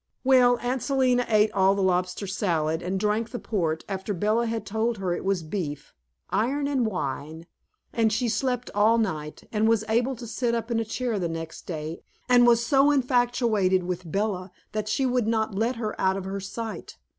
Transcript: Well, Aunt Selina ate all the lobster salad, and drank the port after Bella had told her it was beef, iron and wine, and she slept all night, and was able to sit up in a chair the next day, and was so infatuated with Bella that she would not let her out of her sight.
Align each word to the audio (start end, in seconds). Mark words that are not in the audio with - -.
Well, 0.23 0.57
Aunt 0.63 0.81
Selina 0.81 1.27
ate 1.29 1.51
all 1.51 1.75
the 1.75 1.83
lobster 1.83 2.25
salad, 2.25 2.81
and 2.81 2.99
drank 2.99 3.29
the 3.29 3.37
port 3.37 3.85
after 3.87 4.15
Bella 4.15 4.47
had 4.47 4.65
told 4.65 4.97
her 4.97 5.13
it 5.13 5.23
was 5.23 5.43
beef, 5.43 5.93
iron 6.31 6.65
and 6.67 6.87
wine, 6.87 7.45
and 7.93 8.11
she 8.11 8.27
slept 8.27 8.71
all 8.73 8.97
night, 8.97 9.43
and 9.51 9.69
was 9.69 9.85
able 9.87 10.15
to 10.15 10.25
sit 10.25 10.55
up 10.55 10.71
in 10.71 10.79
a 10.79 10.85
chair 10.85 11.19
the 11.19 11.29
next 11.29 11.67
day, 11.67 12.01
and 12.27 12.47
was 12.47 12.65
so 12.65 12.89
infatuated 12.89 13.83
with 13.83 14.11
Bella 14.11 14.49
that 14.71 14.89
she 14.89 15.05
would 15.05 15.27
not 15.27 15.53
let 15.53 15.75
her 15.75 15.93
out 16.01 16.17
of 16.17 16.25
her 16.25 16.39
sight. 16.39 16.97